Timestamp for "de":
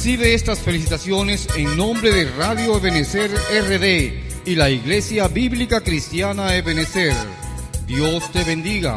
2.10-2.24